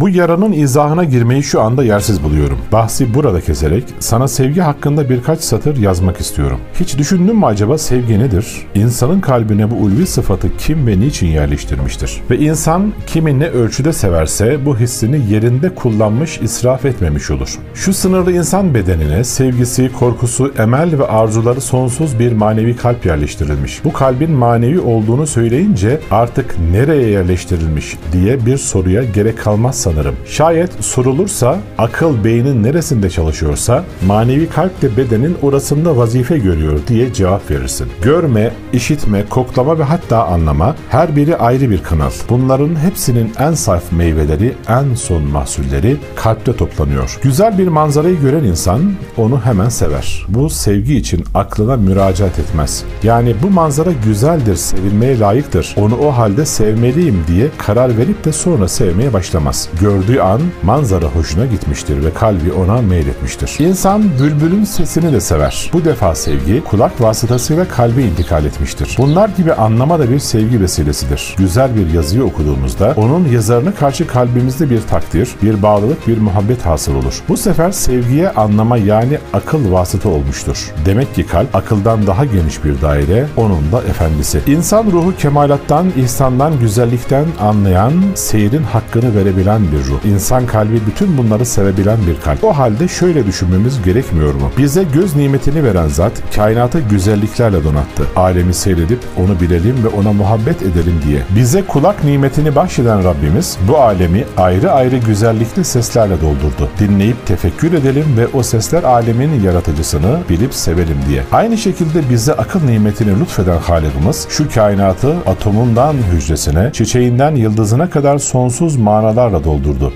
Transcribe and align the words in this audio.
Bu 0.00 0.08
yaranın 0.08 0.52
izahına 0.52 1.04
girmeyi 1.04 1.42
şu 1.42 1.60
anda 1.60 1.84
yersiz 1.84 2.22
buluyorum. 2.22 2.58
Bahsi 2.72 3.14
burada 3.14 3.40
keserek 3.40 3.84
sana 3.98 4.28
sevgi 4.28 4.60
hakkında 4.60 5.10
birkaç 5.10 5.40
satır 5.40 5.76
yazmak 5.76 6.20
istiyorum. 6.20 6.60
Hiç 6.80 6.98
düşündün 6.98 7.36
mü 7.36 7.46
acaba 7.46 7.78
sevgi 7.78 8.18
nedir? 8.18 8.46
İnsanın 8.74 9.20
kalbine 9.20 9.70
bu 9.70 9.74
ulvi 9.74 10.06
sıfatı 10.06 10.56
kim 10.56 10.86
ve 10.86 11.00
niçin 11.00 11.26
yerleştirmiştir? 11.26 12.20
Ve 12.30 12.38
insan 12.38 12.92
kimi 13.06 13.38
ne 13.38 13.46
ölçüde 13.46 13.92
severse 13.92 14.66
bu 14.66 14.78
hissini 14.78 15.32
yerinde 15.32 15.74
kullanmış, 15.74 16.40
israf 16.40 16.84
etmemiş 16.84 17.30
olur. 17.30 17.58
Şu 17.74 17.92
sınırlı 17.92 18.32
insan 18.32 18.74
bedenine 18.74 19.24
sevgisi, 19.24 19.92
korkusu, 19.92 20.52
emel 20.58 20.98
ve 20.98 21.06
arzuları 21.06 21.60
sonsuz 21.60 22.18
bir 22.18 22.32
manevi 22.32 22.76
kalp 22.76 23.06
yerleştirilmiş. 23.06 23.84
Bu 23.84 23.92
kalbin 23.92 24.30
manevi 24.30 24.80
olduğunu 24.80 25.26
söyleyince 25.26 26.00
artık 26.10 26.56
nereye 26.72 27.08
yerleştirilmiş 27.08 27.96
diye 28.12 28.46
bir 28.46 28.56
soruya 28.56 29.04
gerek 29.04 29.38
kalmaz 29.38 29.89
sanırım. 29.90 30.16
Şayet 30.26 30.84
sorulursa 30.84 31.58
akıl 31.78 32.24
beynin 32.24 32.62
neresinde 32.62 33.10
çalışıyorsa 33.10 33.84
manevi 34.06 34.48
kalp 34.48 34.82
de 34.82 34.96
bedenin 34.96 35.36
orasında 35.42 35.96
vazife 35.96 36.38
görüyor 36.38 36.80
diye 36.88 37.12
cevap 37.12 37.50
verirsin. 37.50 37.86
Görme, 38.02 38.52
işitme, 38.72 39.24
koklama 39.30 39.78
ve 39.78 39.82
hatta 39.82 40.26
anlama 40.26 40.76
her 40.88 41.16
biri 41.16 41.36
ayrı 41.36 41.70
bir 41.70 41.82
kanal. 41.82 42.10
Bunların 42.28 42.76
hepsinin 42.76 43.32
en 43.38 43.52
saf 43.54 43.92
meyveleri, 43.92 44.54
en 44.68 44.94
son 44.94 45.22
mahsulleri 45.22 45.96
kalpte 46.16 46.56
toplanıyor. 46.56 47.18
Güzel 47.22 47.58
bir 47.58 47.68
manzarayı 47.68 48.20
gören 48.20 48.44
insan 48.44 48.92
onu 49.16 49.40
hemen 49.44 49.68
sever. 49.68 50.26
Bu 50.28 50.50
sevgi 50.50 50.96
için 50.96 51.24
aklına 51.34 51.76
müracaat 51.76 52.38
etmez. 52.38 52.84
Yani 53.02 53.34
bu 53.42 53.50
manzara 53.50 53.90
güzeldir, 54.04 54.56
sevilmeye 54.56 55.18
layıktır. 55.18 55.74
Onu 55.76 55.96
o 55.96 56.10
halde 56.10 56.46
sevmeliyim 56.46 57.24
diye 57.28 57.48
karar 57.58 57.98
verip 57.98 58.24
de 58.24 58.32
sonra 58.32 58.68
sevmeye 58.68 59.12
başlamaz. 59.12 59.68
Gördüğü 59.80 60.20
an 60.20 60.40
manzara 60.62 61.06
hoşuna 61.06 61.46
gitmiştir 61.46 62.04
ve 62.04 62.14
kalbi 62.14 62.52
ona 62.52 62.82
meyletmiştir. 62.82 63.56
İnsan 63.58 64.02
bülbülün 64.20 64.64
sesini 64.64 65.12
de 65.12 65.20
sever. 65.20 65.70
Bu 65.72 65.84
defa 65.84 66.14
sevgi 66.14 66.64
kulak 66.64 67.00
vasıtasıyla 67.00 67.68
kalbe 67.68 68.02
intikal 68.02 68.44
etmiştir. 68.44 68.94
Bunlar 68.98 69.28
gibi 69.28 69.52
anlama 69.52 69.98
da 69.98 70.10
bir 70.10 70.18
sevgi 70.18 70.60
vesilesidir. 70.60 71.34
Güzel 71.38 71.76
bir 71.76 71.94
yazıyı 71.94 72.24
okuduğumuzda 72.24 72.94
onun 72.96 73.28
yazarına 73.28 73.74
karşı 73.74 74.06
kalbimizde 74.06 74.70
bir 74.70 74.80
takdir, 74.82 75.28
bir 75.42 75.62
bağlılık, 75.62 76.08
bir 76.08 76.18
muhabbet 76.18 76.66
hasıl 76.66 76.94
olur. 76.94 77.22
Bu 77.28 77.36
sefer 77.36 77.70
sevgiye 77.70 78.30
anlama 78.30 78.76
yani 78.76 79.18
akıl 79.32 79.72
vasıta 79.72 80.08
olmuştur. 80.08 80.72
Demek 80.86 81.14
ki 81.14 81.26
kalp 81.26 81.56
akıldan 81.56 82.06
daha 82.06 82.24
geniş 82.24 82.64
bir 82.64 82.82
daire, 82.82 83.26
onun 83.36 83.72
da 83.72 83.82
efendisi. 83.82 84.40
İnsan 84.46 84.84
ruhu 84.86 85.16
kemalattan, 85.16 85.86
ihsandan, 85.96 86.60
güzellikten 86.60 87.24
anlayan, 87.40 87.92
seyrin 88.14 88.62
hakkını 88.62 89.16
verebilen 89.16 89.59
bir 89.62 89.84
ruh. 89.84 90.04
İnsan 90.04 90.46
kalbi 90.46 90.80
bütün 90.86 91.18
bunları 91.18 91.46
sevebilen 91.46 91.98
bir 92.06 92.20
kalp. 92.20 92.44
O 92.44 92.52
halde 92.52 92.88
şöyle 92.88 93.26
düşünmemiz 93.26 93.82
gerekmiyor 93.82 94.34
mu? 94.34 94.50
Bize 94.58 94.82
göz 94.82 95.16
nimetini 95.16 95.64
veren 95.64 95.88
zat 95.88 96.12
kainatı 96.36 96.80
güzelliklerle 96.80 97.64
donattı. 97.64 98.06
Alemi 98.16 98.54
seyredip 98.54 98.98
onu 99.18 99.40
bilelim 99.40 99.84
ve 99.84 99.88
ona 99.88 100.12
muhabbet 100.12 100.62
edelim 100.62 101.00
diye. 101.06 101.22
Bize 101.36 101.62
kulak 101.62 102.04
nimetini 102.04 102.54
bahşeden 102.56 103.04
Rabbimiz 103.04 103.58
bu 103.68 103.78
alemi 103.78 104.24
ayrı 104.36 104.72
ayrı 104.72 104.96
güzellikli 104.96 105.64
seslerle 105.64 106.20
doldurdu. 106.20 106.68
Dinleyip 106.78 107.26
tefekkür 107.26 107.72
edelim 107.72 108.04
ve 108.16 108.26
o 108.26 108.42
sesler 108.42 108.82
alemin 108.82 109.42
yaratıcısını 109.42 110.18
bilip 110.28 110.54
sevelim 110.54 110.96
diye. 111.08 111.22
Aynı 111.32 111.58
şekilde 111.58 112.10
bize 112.10 112.32
akıl 112.32 112.64
nimetini 112.64 113.20
lütfeden 113.20 113.58
Halikimiz 113.58 114.26
şu 114.28 114.50
kainatı 114.54 115.14
atomundan 115.26 115.94
hücresine, 116.12 116.70
çiçeğinden 116.72 117.34
yıldızına 117.34 117.90
kadar 117.90 118.18
sonsuz 118.18 118.76
manalarla 118.76 119.44
doldurdu. 119.44 119.49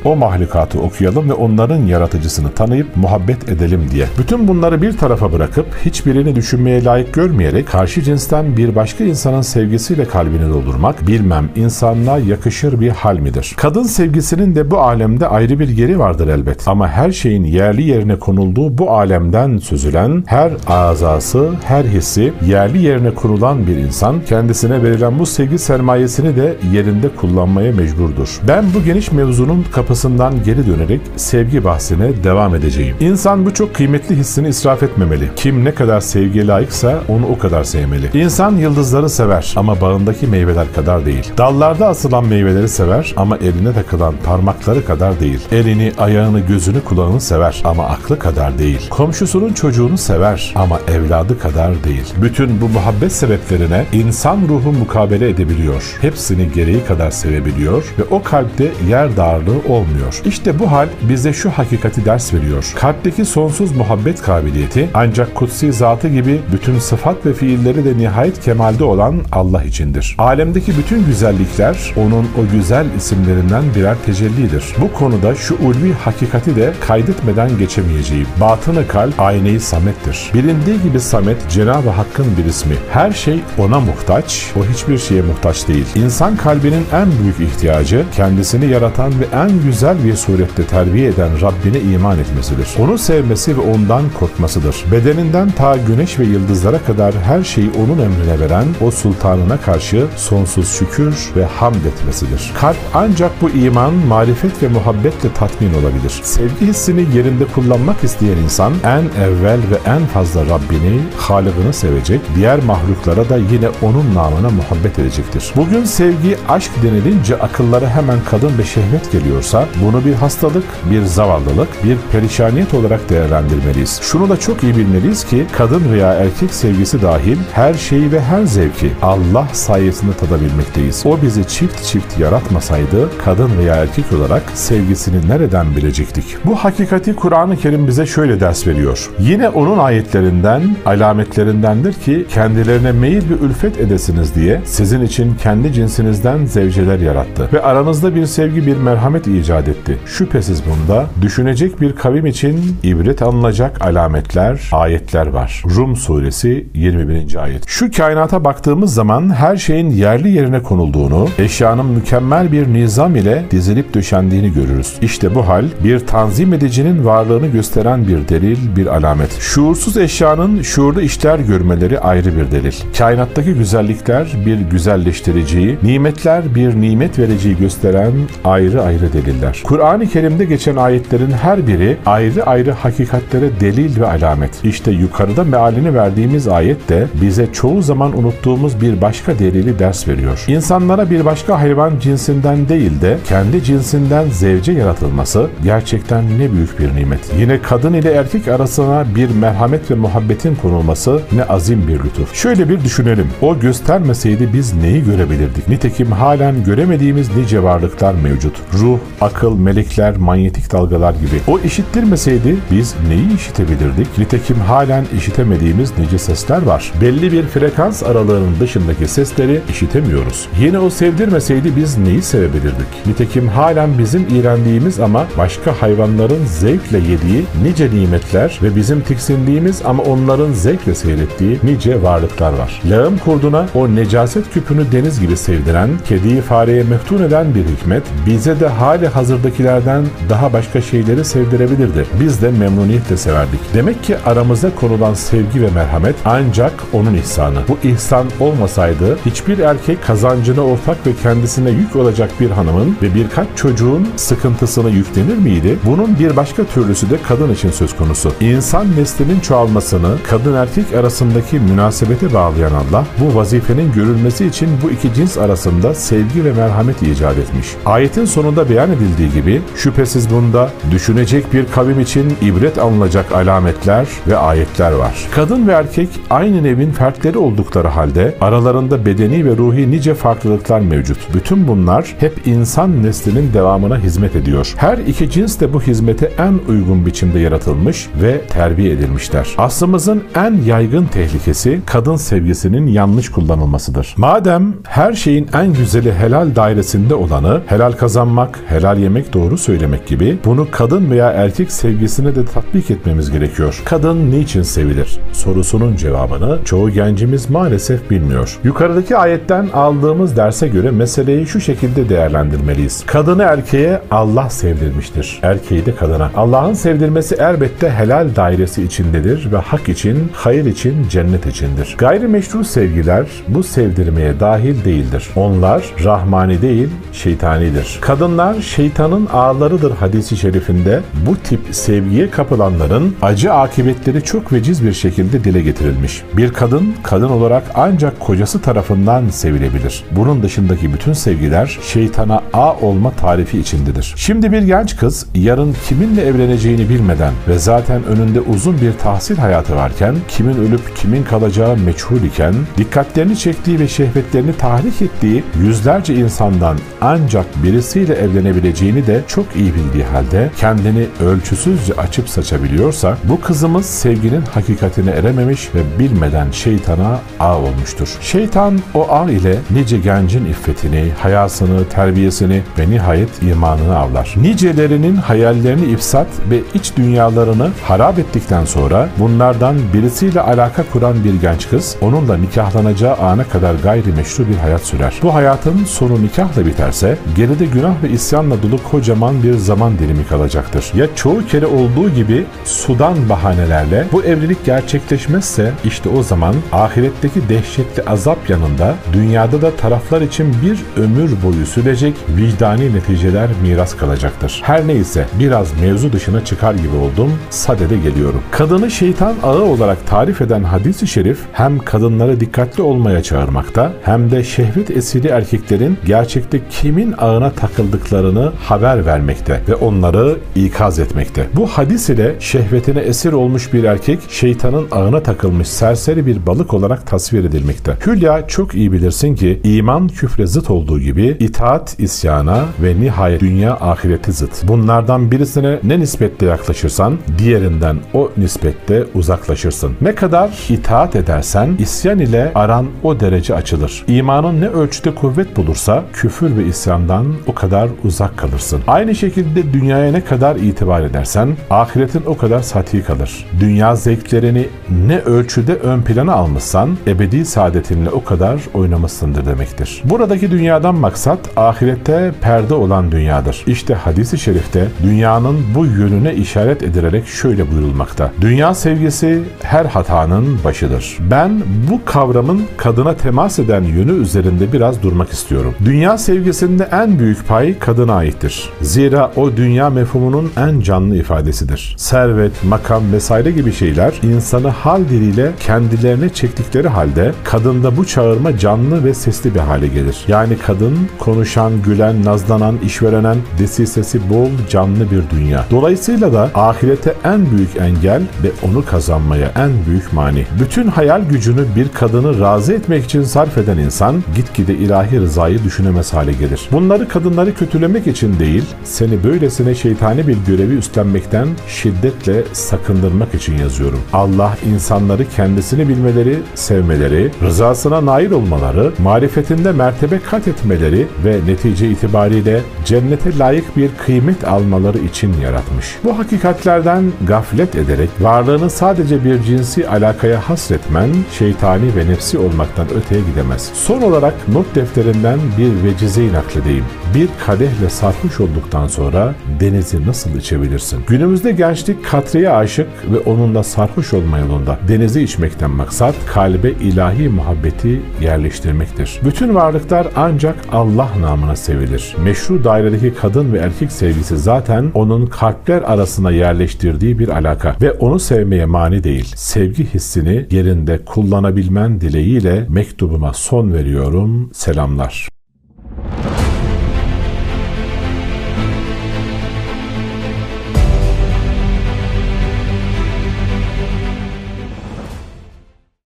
O 0.04 0.16
mahlukatı 0.16 0.80
okuyalım 0.80 1.28
ve 1.28 1.32
onların 1.32 1.86
yaratıcısını 1.86 2.50
tanıyıp 2.50 2.96
muhabbet 2.96 3.48
edelim 3.48 3.86
diye. 3.92 4.06
Bütün 4.18 4.48
bunları 4.48 4.82
bir 4.82 4.96
tarafa 4.96 5.32
bırakıp 5.32 5.66
hiçbirini 5.84 6.36
düşünmeye 6.36 6.84
layık 6.84 7.14
görmeyerek 7.14 7.68
karşı 7.68 8.02
cinsten 8.02 8.56
bir 8.56 8.76
başka 8.76 9.04
insanın 9.04 9.42
sevgisiyle 9.42 10.04
kalbini 10.04 10.50
doldurmak 10.50 11.06
bilmem 11.06 11.48
insanlığa 11.56 12.18
yakışır 12.18 12.80
bir 12.80 12.90
hal 12.90 13.18
midir? 13.18 13.54
Kadın 13.56 13.82
sevgisinin 13.82 14.54
de 14.54 14.70
bu 14.70 14.78
alemde 14.78 15.28
ayrı 15.28 15.58
bir 15.58 15.68
yeri 15.68 15.98
vardır 15.98 16.28
elbet. 16.28 16.68
Ama 16.68 16.88
her 16.88 17.10
şeyin 17.10 17.44
yerli 17.44 17.82
yerine 17.82 18.18
konulduğu 18.18 18.78
bu 18.78 18.90
alemden 18.90 19.58
sözülen 19.58 20.24
her 20.26 20.52
azası, 20.66 21.50
her 21.64 21.84
hissi 21.84 22.32
yerli 22.46 22.82
yerine 22.82 23.10
kurulan 23.10 23.66
bir 23.66 23.76
insan 23.76 24.16
kendisine 24.28 24.82
verilen 24.82 25.18
bu 25.18 25.26
sevgi 25.26 25.58
sermayesini 25.58 26.36
de 26.36 26.56
yerinde 26.72 27.08
kullanmaya 27.08 27.72
mecburdur. 27.72 28.40
Ben 28.48 28.64
bu 28.74 28.84
geniş 28.84 29.12
mevzunun 29.44 29.64
kapısından 29.72 30.34
geri 30.44 30.66
dönerek 30.66 31.00
sevgi 31.16 31.64
bahsine 31.64 32.24
devam 32.24 32.54
edeceğim. 32.54 32.96
İnsan 33.00 33.46
bu 33.46 33.54
çok 33.54 33.74
kıymetli 33.74 34.16
hissini 34.16 34.48
israf 34.48 34.82
etmemeli. 34.82 35.30
Kim 35.36 35.64
ne 35.64 35.74
kadar 35.74 36.00
sevgiye 36.00 36.46
layıksa 36.46 37.02
onu 37.08 37.26
o 37.26 37.38
kadar 37.38 37.64
sevmeli. 37.64 38.10
İnsan 38.14 38.56
yıldızları 38.56 39.08
sever 39.10 39.54
ama 39.56 39.80
bağındaki 39.80 40.26
meyveler 40.26 40.66
kadar 40.74 41.06
değil. 41.06 41.32
Dallarda 41.38 41.86
asılan 41.88 42.24
meyveleri 42.24 42.68
sever 42.68 43.14
ama 43.16 43.36
eline 43.36 43.72
takılan 43.72 44.14
parmakları 44.24 44.84
kadar 44.84 45.20
değil. 45.20 45.40
Elini, 45.52 45.92
ayağını, 45.98 46.40
gözünü, 46.40 46.80
kulağını 46.80 47.20
sever 47.20 47.62
ama 47.64 47.86
aklı 47.86 48.18
kadar 48.18 48.58
değil. 48.58 48.88
Komşusunun 48.90 49.52
çocuğunu 49.52 49.98
sever 49.98 50.52
ama 50.56 50.80
evladı 50.88 51.38
kadar 51.38 51.84
değil. 51.84 52.14
Bütün 52.22 52.60
bu 52.60 52.68
muhabbet 52.68 53.12
sebeplerine 53.12 53.84
insan 53.92 54.38
ruhu 54.48 54.72
mukabele 54.72 55.28
edebiliyor. 55.28 55.98
Hepsini 56.00 56.52
gereği 56.52 56.84
kadar 56.84 57.10
sevebiliyor 57.10 57.94
ve 57.98 58.02
o 58.10 58.22
kalpte 58.22 58.72
yer 58.88 59.16
darlığı 59.34 59.58
olmuyor. 59.68 60.20
İşte 60.24 60.58
bu 60.58 60.72
hal 60.72 60.88
bize 61.08 61.32
şu 61.32 61.50
hakikati 61.50 62.04
ders 62.04 62.34
veriyor. 62.34 62.72
Kalpteki 62.76 63.24
sonsuz 63.24 63.76
muhabbet 63.76 64.22
kabiliyeti 64.22 64.88
ancak 64.94 65.34
kutsi 65.34 65.72
zatı 65.72 66.08
gibi 66.08 66.40
bütün 66.52 66.78
sıfat 66.78 67.26
ve 67.26 67.34
fiilleri 67.34 67.84
de 67.84 67.98
nihayet 67.98 68.40
kemalde 68.40 68.84
olan 68.84 69.20
Allah 69.32 69.62
içindir. 69.64 70.14
Alemdeki 70.18 70.72
bütün 70.78 71.06
güzellikler 71.06 71.94
onun 71.96 72.24
o 72.24 72.52
güzel 72.52 72.86
isimlerinden 72.96 73.64
birer 73.76 73.96
tecellidir. 74.06 74.64
Bu 74.80 74.92
konuda 74.92 75.34
şu 75.34 75.54
ulvi 75.54 75.92
hakikati 75.92 76.56
de 76.56 76.72
kaydetmeden 76.80 77.58
geçemeyeceğim. 77.58 78.26
Batını 78.40 78.88
kalp 78.88 79.20
aynayı 79.20 79.60
Samet'tir. 79.60 80.30
Bilindiği 80.34 80.82
gibi 80.82 81.00
Samet 81.00 81.50
Cenab-ı 81.50 81.90
Hakk'ın 81.90 82.26
bir 82.38 82.44
ismi. 82.44 82.74
Her 82.92 83.12
şey 83.12 83.40
ona 83.58 83.80
muhtaç, 83.80 84.52
o 84.56 84.64
hiçbir 84.64 84.98
şeye 84.98 85.22
muhtaç 85.22 85.68
değil. 85.68 85.86
İnsan 85.94 86.36
kalbinin 86.36 86.84
en 86.92 87.06
büyük 87.22 87.40
ihtiyacı 87.40 88.04
kendisini 88.16 88.66
yaratan 88.66 89.12
ve 89.20 89.23
en 89.24 89.62
güzel 89.62 90.04
bir 90.04 90.16
surette 90.16 90.66
terbiye 90.66 91.08
eden 91.08 91.40
Rabbine 91.40 91.80
iman 91.80 92.18
etmesidir. 92.18 92.68
Onu 92.78 92.98
sevmesi 92.98 93.56
ve 93.56 93.60
ondan 93.60 94.02
korkmasıdır. 94.18 94.84
Bedeninden 94.92 95.50
ta 95.50 95.76
güneş 95.76 96.18
ve 96.18 96.24
yıldızlara 96.24 96.78
kadar 96.78 97.14
her 97.14 97.44
şeyi 97.44 97.70
onun 97.70 98.02
emrine 98.02 98.40
veren 98.40 98.66
o 98.80 98.90
sultanına 98.90 99.56
karşı 99.56 100.06
sonsuz 100.16 100.68
şükür 100.68 101.14
ve 101.36 101.44
hamd 101.44 101.84
etmesidir. 101.84 102.52
Kalp 102.60 102.76
ancak 102.94 103.30
bu 103.42 103.50
iman, 103.50 103.94
marifet 103.94 104.62
ve 104.62 104.68
muhabbetle 104.68 105.32
tatmin 105.34 105.74
olabilir. 105.74 106.20
Sevgi 106.22 106.66
hissini 106.66 107.16
yerinde 107.16 107.44
kullanmak 107.44 108.04
isteyen 108.04 108.36
insan 108.36 108.72
en 108.84 109.22
evvel 109.22 109.58
ve 109.70 109.90
en 109.90 110.06
fazla 110.06 110.40
Rabbini, 110.40 111.00
Halık'ını 111.16 111.72
sevecek, 111.72 112.20
diğer 112.36 112.64
mahluklara 112.64 113.28
da 113.28 113.36
yine 113.36 113.68
onun 113.82 114.14
namına 114.14 114.50
muhabbet 114.50 114.98
edecektir. 114.98 115.52
Bugün 115.56 115.84
sevgi, 115.84 116.36
aşk 116.48 116.70
denilince 116.82 117.38
akıllara 117.38 117.88
hemen 117.88 118.18
kadın 118.30 118.58
ve 118.58 118.64
şehvet 118.64 119.12
geliyorsa 119.18 119.66
bunu 119.84 120.04
bir 120.04 120.14
hastalık, 120.14 120.64
bir 120.90 121.02
zavallılık, 121.02 121.68
bir 121.84 121.96
perişaniyet 122.12 122.74
olarak 122.74 123.10
değerlendirmeliyiz. 123.10 124.00
Şunu 124.02 124.28
da 124.28 124.36
çok 124.36 124.62
iyi 124.62 124.76
bilmeliyiz 124.76 125.24
ki 125.24 125.46
kadın 125.52 125.92
veya 125.92 126.14
erkek 126.14 126.54
sevgisi 126.54 127.02
dahil 127.02 127.36
her 127.52 127.74
şeyi 127.74 128.12
ve 128.12 128.20
her 128.20 128.44
zevki 128.44 128.92
Allah 129.02 129.48
sayesinde 129.52 130.12
tadabilmekteyiz. 130.16 131.02
O 131.06 131.22
bizi 131.22 131.48
çift 131.48 131.84
çift 131.84 132.18
yaratmasaydı 132.18 133.10
kadın 133.24 133.50
veya 133.58 133.74
erkek 133.74 134.04
olarak 134.12 134.42
sevgisini 134.54 135.28
nereden 135.28 135.76
bilecektik? 135.76 136.24
Bu 136.44 136.56
hakikati 136.56 137.16
Kur'an-ı 137.16 137.56
Kerim 137.56 137.86
bize 137.86 138.06
şöyle 138.06 138.40
ders 138.40 138.66
veriyor. 138.66 139.10
Yine 139.18 139.48
onun 139.48 139.78
ayetlerinden, 139.78 140.76
alametlerindendir 140.86 141.92
ki 141.92 142.26
kendilerine 142.34 142.92
meyil 142.92 143.30
bir 143.30 143.40
ülfet 143.40 143.80
edesiniz 143.80 144.34
diye 144.34 144.60
sizin 144.64 145.02
için 145.02 145.34
kendi 145.34 145.72
cinsinizden 145.72 146.46
zevceler 146.46 146.98
yarattı 146.98 147.48
ve 147.52 147.62
aranızda 147.62 148.14
bir 148.14 148.26
sevgi 148.26 148.66
bir 148.66 148.76
merhamet 148.76 149.03
icat 149.12 149.68
etti. 149.68 149.98
Şüphesiz 150.06 150.62
bunda 150.66 151.06
düşünecek 151.22 151.80
bir 151.80 151.92
kavim 151.96 152.26
için 152.26 152.76
ibret 152.82 153.22
alınacak 153.22 153.84
alametler, 153.86 154.68
ayetler 154.72 155.26
var. 155.26 155.62
Rum 155.76 155.96
suresi 155.96 156.66
21. 156.74 157.42
ayet. 157.42 157.64
Şu 157.66 157.90
kainata 157.90 158.44
baktığımız 158.44 158.94
zaman 158.94 159.34
her 159.34 159.56
şeyin 159.56 159.90
yerli 159.90 160.30
yerine 160.30 160.62
konulduğunu, 160.62 161.28
eşyanın 161.38 161.86
mükemmel 161.86 162.52
bir 162.52 162.72
nizam 162.72 163.16
ile 163.16 163.44
dizilip 163.50 163.94
döşendiğini 163.94 164.52
görürüz. 164.52 164.94
İşte 165.02 165.34
bu 165.34 165.48
hal 165.48 165.64
bir 165.84 166.06
tanzim 166.06 166.52
edicinin 166.52 167.04
varlığını 167.04 167.46
gösteren 167.46 168.08
bir 168.08 168.28
delil, 168.28 168.76
bir 168.76 168.86
alamet. 168.86 169.40
Şuursuz 169.40 169.96
eşyanın 169.96 170.62
şuurlu 170.62 171.00
işler 171.00 171.38
görmeleri 171.38 172.00
ayrı 172.00 172.36
bir 172.36 172.50
delil. 172.50 172.74
Kainattaki 172.98 173.54
güzellikler 173.54 174.32
bir 174.46 174.60
güzelleştiriciyi, 174.60 175.78
nimetler 175.82 176.54
bir 176.54 176.80
nimet 176.80 177.18
vericiyi 177.18 177.56
gösteren 177.56 178.12
ayrı 178.44 178.82
ayrı 178.84 179.12
deliller. 179.12 179.62
Kur'an-ı 179.64 180.06
Kerim'de 180.06 180.44
geçen 180.44 180.76
ayetlerin 180.76 181.30
her 181.30 181.66
biri 181.66 181.96
ayrı 182.06 182.46
ayrı 182.46 182.72
hakikatlere 182.72 183.60
delil 183.60 184.00
ve 184.00 184.06
alamet. 184.06 184.64
İşte 184.64 184.90
yukarıda 184.90 185.44
mealini 185.44 185.94
verdiğimiz 185.94 186.48
ayet 186.48 186.88
de 186.88 187.06
bize 187.22 187.52
çoğu 187.52 187.82
zaman 187.82 188.18
unuttuğumuz 188.18 188.80
bir 188.80 189.00
başka 189.00 189.38
delili 189.38 189.78
ders 189.78 190.08
veriyor. 190.08 190.44
İnsanlara 190.48 191.10
bir 191.10 191.24
başka 191.24 191.60
hayvan 191.60 191.92
cinsinden 192.00 192.68
değil 192.68 193.00
de 193.00 193.18
kendi 193.28 193.64
cinsinden 193.64 194.28
zevce 194.28 194.72
yaratılması 194.72 195.48
gerçekten 195.64 196.38
ne 196.38 196.52
büyük 196.52 196.78
bir 196.78 196.96
nimet. 196.96 197.20
Yine 197.38 197.62
kadın 197.62 197.92
ile 197.92 198.12
erkek 198.12 198.48
arasına 198.48 199.04
bir 199.16 199.30
merhamet 199.30 199.90
ve 199.90 199.94
muhabbetin 199.94 200.54
konulması 200.54 201.20
ne 201.32 201.44
azim 201.44 201.88
bir 201.88 201.94
lütuf. 201.94 202.34
Şöyle 202.34 202.68
bir 202.68 202.84
düşünelim. 202.84 203.26
O 203.42 203.58
göstermeseydi 203.58 204.48
biz 204.52 204.74
neyi 204.74 205.04
görebilirdik? 205.04 205.68
Nitekim 205.68 206.12
halen 206.12 206.64
göremediğimiz 206.64 207.36
nice 207.36 207.62
varlıklar 207.62 208.14
mevcut. 208.14 208.56
Ruh, 208.80 208.98
akıl, 209.20 209.58
melekler, 209.58 210.16
manyetik 210.16 210.72
dalgalar 210.72 211.12
gibi. 211.12 211.40
O 211.46 211.58
işittirmeseydi 211.58 212.56
biz 212.70 212.94
neyi 213.08 213.34
işitebilirdik? 213.34 214.18
Nitekim 214.18 214.56
halen 214.56 215.04
işitemediğimiz 215.16 215.92
nice 215.98 216.18
sesler 216.18 216.62
var. 216.62 216.92
Belli 217.00 217.32
bir 217.32 217.42
frekans 217.42 218.02
aralığının 218.02 218.60
dışındaki 218.60 219.08
sesleri 219.08 219.60
işitemiyoruz. 219.70 220.48
Yine 220.60 220.78
o 220.78 220.90
sevdirmeseydi 220.90 221.76
biz 221.76 221.98
neyi 221.98 222.22
sevebilirdik? 222.22 223.06
Nitekim 223.06 223.48
halen 223.48 223.98
bizim 223.98 224.26
iğrendiğimiz 224.36 225.00
ama 225.00 225.26
başka 225.38 225.82
hayvanların 225.82 226.44
zevkle 226.46 226.98
yediği 226.98 227.44
nice 227.62 227.90
nimetler 227.90 228.58
ve 228.62 228.76
bizim 228.76 229.00
tiksindiğimiz 229.00 229.82
ama 229.84 230.02
onların 230.02 230.52
zevkle 230.52 230.94
seyrettiği 230.94 231.58
nice 231.64 232.02
varlıklar 232.02 232.52
var. 232.52 232.82
Lağım 232.90 233.18
kurduna 233.18 233.66
o 233.74 233.94
necaset 233.94 234.52
küpünü 234.52 234.92
deniz 234.92 235.20
gibi 235.20 235.36
sevdiren, 235.36 235.90
kediyi 236.08 236.40
fareye 236.40 236.82
meftun 236.82 237.22
eden 237.22 237.54
bir 237.54 237.64
hikmet 237.64 238.02
bize 238.26 238.60
de 238.60 238.63
hali 238.66 239.08
hazırdakilerden 239.08 240.04
daha 240.28 240.52
başka 240.52 240.80
şeyleri 240.80 241.24
sevdirebilirdi. 241.24 242.06
Biz 242.20 242.42
de 242.42 242.50
memnuniyetle 242.50 243.16
severdik. 243.16 243.60
Demek 243.74 244.02
ki 244.02 244.16
aramıza 244.26 244.74
konulan 244.74 245.14
sevgi 245.14 245.62
ve 245.62 245.70
merhamet 245.70 246.14
ancak 246.24 246.72
onun 246.92 247.14
ihsanı. 247.14 247.58
Bu 247.68 247.88
ihsan 247.88 248.26
olmasaydı 248.40 249.18
hiçbir 249.26 249.58
erkek 249.58 250.04
kazancına 250.04 250.60
ortak 250.60 251.06
ve 251.06 251.10
kendisine 251.22 251.70
yük 251.70 251.96
olacak 251.96 252.30
bir 252.40 252.50
hanımın 252.50 252.96
ve 253.02 253.14
birkaç 253.14 253.48
çocuğun 253.56 254.08
sıkıntısına 254.16 254.88
yüklenir 254.88 255.36
miydi? 255.36 255.78
Bunun 255.84 256.18
bir 256.18 256.36
başka 256.36 256.64
türlüsü 256.64 257.10
de 257.10 257.18
kadın 257.28 257.52
için 257.52 257.70
söz 257.70 257.96
konusu. 257.96 258.32
İnsan 258.40 258.96
neslinin 258.96 259.40
çoğalmasını 259.40 260.16
kadın 260.30 260.54
erkek 260.54 260.94
arasındaki 260.94 261.60
münasebete 261.60 262.34
bağlayan 262.34 262.72
Allah 262.72 263.04
bu 263.20 263.34
vazifenin 263.34 263.92
görülmesi 263.92 264.46
için 264.46 264.68
bu 264.82 264.90
iki 264.90 265.14
cins 265.14 265.38
arasında 265.38 265.94
sevgi 265.94 266.44
ve 266.44 266.52
merhamet 266.52 267.02
icat 267.02 267.38
etmiş. 267.38 267.68
Ayetin 267.86 268.24
sonunda 268.24 268.53
beyan 268.68 268.90
edildiği 268.90 269.32
gibi 269.32 269.62
şüphesiz 269.76 270.30
bunda 270.30 270.70
düşünecek 270.90 271.52
bir 271.52 271.66
kavim 271.66 272.00
için 272.00 272.36
ibret 272.42 272.78
alınacak 272.78 273.32
alametler 273.32 274.06
ve 274.28 274.36
ayetler 274.36 274.92
var. 274.92 275.28
Kadın 275.34 275.68
ve 275.68 275.72
erkek 275.72 276.08
aynı 276.30 276.62
nevin 276.62 276.90
fertleri 276.90 277.38
oldukları 277.38 277.88
halde 277.88 278.34
aralarında 278.40 279.06
bedeni 279.06 279.44
ve 279.44 279.56
ruhi 279.56 279.90
nice 279.90 280.14
farklılıklar 280.14 280.80
mevcut. 280.80 281.34
Bütün 281.34 281.68
bunlar 281.68 282.14
hep 282.18 282.46
insan 282.46 283.02
neslinin 283.02 283.52
devamına 283.54 283.98
hizmet 283.98 284.36
ediyor. 284.36 284.74
Her 284.76 284.98
iki 284.98 285.30
cins 285.30 285.60
de 285.60 285.72
bu 285.72 285.82
hizmete 285.82 286.30
en 286.38 286.60
uygun 286.68 287.06
biçimde 287.06 287.38
yaratılmış 287.38 288.08
ve 288.22 288.40
terbiye 288.40 288.92
edilmişler. 288.92 289.48
Aslımızın 289.58 290.22
en 290.34 290.54
yaygın 290.66 291.06
tehlikesi 291.06 291.80
kadın 291.86 292.16
sevgisinin 292.16 292.86
yanlış 292.86 293.30
kullanılmasıdır. 293.30 294.14
Madem 294.16 294.74
her 294.84 295.12
şeyin 295.12 295.48
en 295.54 295.72
güzeli 295.72 296.14
helal 296.14 296.56
dairesinde 296.56 297.14
olanı 297.14 297.60
helal 297.66 297.92
kazanmak, 297.92 298.43
helal 298.66 298.98
yemek, 298.98 299.32
doğru 299.32 299.58
söylemek 299.58 300.06
gibi 300.06 300.38
bunu 300.44 300.68
kadın 300.70 301.10
veya 301.10 301.30
erkek 301.30 301.72
sevgisine 301.72 302.34
de 302.34 302.44
tatbik 302.44 302.90
etmemiz 302.90 303.30
gerekiyor. 303.30 303.82
Kadın 303.84 304.30
niçin 304.30 304.62
sevilir? 304.62 305.18
Sorusunun 305.32 305.96
cevabını 305.96 306.58
çoğu 306.64 306.90
gencimiz 306.90 307.50
maalesef 307.50 308.10
bilmiyor. 308.10 308.58
Yukarıdaki 308.64 309.16
ayetten 309.16 309.68
aldığımız 309.74 310.36
derse 310.36 310.68
göre 310.68 310.90
meseleyi 310.90 311.46
şu 311.46 311.60
şekilde 311.60 312.08
değerlendirmeliyiz. 312.08 313.06
Kadını 313.06 313.42
erkeğe 313.42 314.00
Allah 314.10 314.50
sevdirmiştir. 314.50 315.40
Erkeği 315.42 315.86
de 315.86 315.94
kadına. 315.94 316.30
Allah'ın 316.36 316.74
sevdirmesi 316.74 317.34
elbette 317.34 317.90
helal 317.90 318.36
dairesi 318.36 318.82
içindedir 318.82 319.52
ve 319.52 319.56
hak 319.56 319.88
için, 319.88 320.30
hayır 320.32 320.66
için, 320.66 321.08
cennet 321.08 321.46
içindir. 321.46 321.94
Gayrimeşru 321.98 322.64
sevgiler 322.64 323.26
bu 323.48 323.62
sevdirmeye 323.62 324.40
dahil 324.40 324.84
değildir. 324.84 325.28
Onlar 325.36 325.84
rahmani 326.04 326.62
değil, 326.62 326.88
şeytanidir. 327.12 327.98
Kadınlar 328.34 328.62
şeytanın 328.62 329.26
ağlarıdır 329.26 329.96
hadisi 329.96 330.36
şerifinde 330.36 331.00
bu 331.26 331.36
tip 331.36 331.60
sevgiye 331.70 332.30
kapılanların 332.30 333.16
acı 333.22 333.52
akıbetleri 333.52 334.24
çok 334.24 334.52
veciz 334.52 334.84
bir 334.84 334.92
şekilde 334.92 335.44
dile 335.44 335.60
getirilmiş. 335.60 336.22
Bir 336.36 336.52
kadın, 336.52 336.94
kadın 337.02 337.28
olarak 337.28 337.62
ancak 337.74 338.20
kocası 338.20 338.62
tarafından 338.62 339.28
sevilebilir. 339.28 340.04
Bunun 340.10 340.42
dışındaki 340.42 340.92
bütün 340.92 341.12
sevgiler 341.12 341.78
şeytana 341.82 342.42
ağ 342.52 342.72
olma 342.72 343.10
tarifi 343.10 343.58
içindedir. 343.58 344.14
Şimdi 344.16 344.52
bir 344.52 344.62
genç 344.62 344.96
kız 344.96 345.26
yarın 345.34 345.76
kiminle 345.88 346.22
evleneceğini 346.22 346.88
bilmeden 346.88 347.32
ve 347.48 347.58
zaten 347.58 348.04
önünde 348.04 348.40
uzun 348.40 348.80
bir 348.80 348.92
tahsil 348.92 349.36
hayatı 349.36 349.76
varken 349.76 350.14
kimin 350.28 350.56
ölüp 350.56 350.96
kimin 350.96 351.22
kalacağı 351.22 351.76
meçhul 351.76 352.22
iken 352.22 352.54
dikkatlerini 352.78 353.38
çektiği 353.38 353.80
ve 353.80 353.88
şehvetlerini 353.88 354.56
tahrik 354.56 355.02
ettiği 355.02 355.44
yüzlerce 355.60 356.14
insandan 356.14 356.76
ancak 357.00 357.46
birisiyle 357.64 358.23
evlenebileceğini 358.24 359.06
de 359.06 359.22
çok 359.28 359.46
iyi 359.56 359.74
bildiği 359.74 360.04
halde 360.04 360.50
kendini 360.60 361.06
ölçüsüzce 361.20 361.94
açıp 361.94 362.28
saçabiliyorsa 362.28 363.16
bu 363.24 363.40
kızımız 363.40 363.86
sevginin 363.86 364.42
hakikatine 364.54 365.10
erememiş 365.10 365.74
ve 365.74 365.98
bilmeden 365.98 366.50
şeytana 366.50 367.20
ağ 367.40 367.58
olmuştur. 367.58 368.08
Şeytan 368.20 368.80
o 368.94 369.10
ağ 369.10 369.30
ile 369.30 369.58
nice 369.70 369.98
gencin 369.98 370.44
iffetini, 370.44 371.12
hayasını, 371.22 371.88
terbiyesini 371.88 372.62
ve 372.78 372.90
nihayet 372.90 373.42
imanını 373.42 373.98
avlar. 373.98 374.34
Nicelerinin 374.36 375.16
hayallerini 375.16 375.86
ifsat 375.86 376.26
ve 376.50 376.60
iç 376.74 376.96
dünyalarını 376.96 377.70
harap 377.82 378.18
ettikten 378.18 378.64
sonra 378.64 379.08
bunlardan 379.18 379.76
birisiyle 379.94 380.40
alaka 380.40 380.82
kuran 380.92 381.24
bir 381.24 381.40
genç 381.40 381.68
kız 381.68 381.96
onunla 382.00 382.36
nikahlanacağı 382.36 383.16
ana 383.16 383.44
kadar 383.44 383.74
gayrimeşru 383.74 384.48
bir 384.48 384.56
hayat 384.56 384.80
sürer. 384.80 385.14
Bu 385.22 385.34
hayatın 385.34 385.84
sonu 385.84 386.22
nikahla 386.22 386.66
biterse 386.66 387.18
geride 387.36 387.66
günah 387.66 388.02
ve 388.02 388.08
isyanla 388.14 388.62
dolu 388.62 388.82
kocaman 388.90 389.42
bir 389.42 389.54
zaman 389.54 389.98
dilimi 389.98 390.26
kalacaktır. 390.26 390.92
Ya 390.94 391.06
çoğu 391.14 391.46
kere 391.46 391.66
olduğu 391.66 392.10
gibi 392.10 392.44
sudan 392.64 393.28
bahanelerle 393.28 394.06
bu 394.12 394.24
evlilik 394.24 394.64
gerçekleşmezse 394.64 395.72
işte 395.84 396.08
o 396.08 396.22
zaman 396.22 396.54
ahiretteki 396.72 397.48
dehşetli 397.48 398.02
azap 398.02 398.50
yanında 398.50 398.94
dünyada 399.12 399.62
da 399.62 399.76
taraflar 399.76 400.20
için 400.20 400.54
bir 400.62 401.02
ömür 401.02 401.30
boyu 401.42 401.66
sürecek 401.66 402.14
vicdani 402.28 402.94
neticeler 402.94 403.48
miras 403.62 403.96
kalacaktır. 403.96 404.60
Her 404.64 404.86
neyse 404.86 405.26
biraz 405.38 405.80
mevzu 405.80 406.12
dışına 406.12 406.44
çıkar 406.44 406.74
gibi 406.74 406.96
oldum. 406.96 407.32
Sadede 407.50 407.96
geliyorum. 407.96 408.42
Kadını 408.50 408.90
şeytan 408.90 409.34
ağı 409.42 409.62
olarak 409.62 410.06
tarif 410.06 410.40
eden 410.40 410.62
hadisi 410.62 411.06
şerif 411.06 411.38
hem 411.52 411.78
kadınlara 411.78 412.40
dikkatli 412.40 412.82
olmaya 412.82 413.22
çağırmakta 413.22 413.92
hem 414.02 414.30
de 414.30 414.44
şehvet 414.44 414.90
esiri 414.90 415.28
erkeklerin 415.28 415.98
gerçekte 416.06 416.60
kimin 416.70 417.14
ağına 417.18 417.50
takıldıklarını 417.94 418.52
haber 418.58 419.06
vermekte 419.06 419.60
ve 419.68 419.74
onları 419.74 420.36
ikaz 420.56 420.98
etmekte. 420.98 421.46
Bu 421.56 421.66
hadis 421.66 422.10
ile 422.10 422.36
şehvetine 422.40 423.00
esir 423.00 423.32
olmuş 423.32 423.72
bir 423.72 423.84
erkek 423.84 424.18
şeytanın 424.28 424.86
ağına 424.90 425.22
takılmış 425.22 425.68
serseri 425.68 426.26
bir 426.26 426.46
balık 426.46 426.74
olarak 426.74 427.06
tasvir 427.06 427.44
edilmekte. 427.44 427.96
Hülya 428.06 428.46
çok 428.46 428.74
iyi 428.74 428.92
bilirsin 428.92 429.34
ki 429.34 429.60
iman 429.64 430.08
küfre 430.08 430.46
zıt 430.46 430.70
olduğu 430.70 431.00
gibi 431.00 431.36
itaat 431.40 432.00
isyana 432.00 432.64
ve 432.82 433.00
nihayet 433.00 433.40
dünya 433.40 433.74
ahireti 433.74 434.32
zıt. 434.32 434.68
Bunlardan 434.68 435.30
birisine 435.30 435.78
ne 435.82 436.00
nispetle 436.00 436.46
yaklaşırsan 436.46 437.18
diğerinden 437.38 437.96
o 438.14 438.30
nispette 438.36 439.04
uzaklaşırsın. 439.14 439.92
Ne 440.00 440.14
kadar 440.14 440.50
itaat 440.68 441.16
edersen 441.16 441.76
isyan 441.78 442.18
ile 442.18 442.52
aran 442.54 442.86
o 443.02 443.20
derece 443.20 443.54
açılır. 443.54 444.04
İmanın 444.08 444.60
ne 444.60 444.68
ölçüde 444.68 445.14
kuvvet 445.14 445.56
bulursa 445.56 446.04
küfür 446.12 446.56
ve 446.56 446.64
isyandan 446.64 447.26
o 447.46 447.54
kadar 447.54 447.83
uzak 448.04 448.36
kalırsın. 448.36 448.80
Aynı 448.86 449.14
şekilde 449.14 449.72
dünyaya 449.72 450.12
ne 450.12 450.24
kadar 450.24 450.56
itibar 450.56 451.02
edersen 451.02 451.56
ahiretin 451.70 452.22
o 452.26 452.36
kadar 452.36 452.62
sati 452.62 453.02
kalır. 453.02 453.46
Dünya 453.60 453.96
zevklerini 453.96 454.66
ne 455.06 455.18
ölçüde 455.18 455.74
ön 455.74 456.02
plana 456.02 456.32
almışsan 456.32 456.96
ebedi 457.06 457.44
saadetinle 457.44 458.10
o 458.10 458.24
kadar 458.24 458.60
oynamışsındır 458.74 459.46
demektir. 459.46 460.02
Buradaki 460.04 460.50
dünyadan 460.50 460.94
maksat 460.94 461.38
ahirette 461.56 462.32
perde 462.40 462.74
olan 462.74 463.12
dünyadır. 463.12 463.64
İşte 463.66 463.94
hadisi 463.94 464.38
şerifte 464.38 464.88
dünyanın 465.02 465.56
bu 465.74 465.86
yönüne 465.86 466.34
işaret 466.34 466.82
edilerek 466.82 467.26
şöyle 467.26 467.70
buyurulmakta. 467.70 468.32
Dünya 468.40 468.74
sevgisi 468.74 469.42
her 469.62 469.84
hatanın 469.84 470.58
başıdır. 470.64 471.18
Ben 471.30 471.62
bu 471.90 472.00
kavramın 472.04 472.62
kadına 472.76 473.14
temas 473.16 473.58
eden 473.58 473.82
yönü 473.82 474.12
üzerinde 474.12 474.72
biraz 474.72 475.02
durmak 475.02 475.30
istiyorum. 475.30 475.74
Dünya 475.84 476.18
sevgisinde 476.18 476.88
en 476.92 477.18
büyük 477.18 477.48
pay 477.48 477.73
kadına 477.78 478.14
aittir. 478.14 478.70
Zira 478.82 479.32
o 479.36 479.56
dünya 479.56 479.90
mefhumunun 479.90 480.52
en 480.56 480.80
canlı 480.80 481.16
ifadesidir. 481.16 481.94
Servet, 481.98 482.64
makam 482.64 483.12
vesaire 483.12 483.50
gibi 483.50 483.72
şeyler 483.72 484.14
insanı 484.22 484.68
hal 484.68 485.00
diliyle 485.08 485.52
kendilerine 485.60 486.28
çektikleri 486.28 486.88
halde 486.88 487.32
kadında 487.44 487.96
bu 487.96 488.06
çağırma 488.06 488.58
canlı 488.58 489.04
ve 489.04 489.14
sesli 489.14 489.54
bir 489.54 489.60
hale 489.60 489.86
gelir. 489.86 490.24
Yani 490.28 490.58
kadın 490.58 490.98
konuşan, 491.18 491.82
gülen, 491.82 492.24
nazlanan, 492.24 492.78
işverenen, 492.84 493.36
desisesi 493.58 494.30
bol, 494.30 494.48
canlı 494.70 495.10
bir 495.10 495.22
dünya. 495.30 495.64
Dolayısıyla 495.70 496.32
da 496.32 496.50
ahirete 496.54 497.14
en 497.24 497.50
büyük 497.50 497.76
engel 497.76 498.22
ve 498.42 498.50
onu 498.62 498.84
kazanmaya 498.84 499.50
en 499.56 499.70
büyük 499.86 500.12
mani. 500.12 500.46
Bütün 500.60 500.86
hayal 500.86 501.22
gücünü 501.22 501.64
bir 501.76 501.88
kadını 501.88 502.40
razı 502.40 502.72
etmek 502.72 503.04
için 503.04 503.22
sarf 503.22 503.58
eden 503.58 503.78
insan 503.78 504.24
gitgide 504.36 504.74
ilahi 504.74 505.20
rızayı 505.20 505.64
düşünemez 505.64 506.14
hale 506.14 506.32
gelir. 506.32 506.68
Bunları 506.72 507.08
kadınları 507.08 507.54
kötülemek 507.64 508.06
için 508.06 508.38
değil, 508.38 508.64
seni 508.84 509.24
böylesine 509.24 509.74
şeytani 509.74 510.28
bir 510.28 510.36
görevi 510.46 510.74
üstlenmekten 510.74 511.48
şiddetle 511.68 512.42
sakındırmak 512.52 513.34
için 513.34 513.58
yazıyorum. 513.58 514.00
Allah 514.12 514.56
insanları 514.74 515.28
kendisini 515.36 515.88
bilmeleri, 515.88 516.38
sevmeleri, 516.54 517.30
rızasına 517.42 518.06
nail 518.06 518.30
olmaları, 518.30 518.92
marifetinde 518.98 519.72
mertebe 519.72 520.20
kat 520.30 520.48
etmeleri 520.48 521.06
ve 521.24 521.40
netice 521.46 521.90
itibariyle 521.90 522.60
cennete 522.84 523.38
layık 523.38 523.76
bir 523.76 523.90
kıymet 524.06 524.48
almaları 524.48 524.98
için 524.98 525.40
yaratmış. 525.42 525.96
Bu 526.04 526.18
hakikatlerden 526.18 527.04
gaflet 527.26 527.74
ederek 527.74 528.10
varlığını 528.20 528.70
sadece 528.70 529.24
bir 529.24 529.42
cinsi 529.42 529.88
alakaya 529.88 530.48
hasretmen 530.48 531.10
şeytani 531.38 531.96
ve 531.96 532.06
nefsi 532.08 532.38
olmaktan 532.38 532.86
öteye 532.90 533.20
gidemez. 533.20 533.70
Son 533.74 534.02
olarak 534.02 534.34
not 534.48 534.74
defterinden 534.74 535.38
bir 535.58 535.88
vecizeyi 535.88 536.32
nakledeyim. 536.32 536.84
Bir 537.14 537.28
kadehle 537.54 537.90
sarhoş 537.90 538.40
olduktan 538.40 538.86
sonra 538.86 539.34
denizi 539.60 540.06
nasıl 540.06 540.36
içebilirsin? 540.38 541.00
Günümüzde 541.06 541.52
gençlik 541.52 542.04
katreye 542.04 542.50
aşık 542.50 542.88
ve 543.12 543.18
onunla 543.18 543.62
sarhoş 543.62 544.14
olma 544.14 544.38
yolunda. 544.38 544.78
Denizi 544.88 545.22
içmekten 545.22 545.70
maksat 545.70 546.14
kalbe 546.26 546.70
ilahi 546.70 547.28
muhabbeti 547.28 548.02
yerleştirmektir. 548.20 549.20
Bütün 549.24 549.54
varlıklar 549.54 550.06
ancak 550.16 550.56
Allah 550.72 551.08
namına 551.20 551.56
sevilir. 551.56 552.16
Meşru 552.24 552.64
dairedeki 552.64 553.14
kadın 553.14 553.52
ve 553.52 553.58
erkek 553.58 553.92
sevgisi 553.92 554.38
zaten 554.38 554.90
onun 554.94 555.26
kalpler 555.26 555.82
arasına 555.82 556.30
yerleştirdiği 556.30 557.18
bir 557.18 557.28
alaka 557.28 557.76
ve 557.82 557.92
onu 557.92 558.18
sevmeye 558.18 558.64
mani 558.64 559.04
değil. 559.04 559.32
Sevgi 559.36 559.94
hissini 559.94 560.46
yerinde 560.50 561.04
kullanabilmen 561.04 562.00
dileğiyle 562.00 562.66
mektubuma 562.68 563.32
son 563.32 563.72
veriyorum. 563.72 564.50
Selamlar. 564.52 565.28